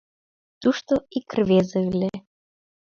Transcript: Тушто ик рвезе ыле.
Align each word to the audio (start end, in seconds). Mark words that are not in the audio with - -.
Тушто 0.61 0.93
ик 1.17 1.29
рвезе 1.37 1.79
ыле. 1.91 2.11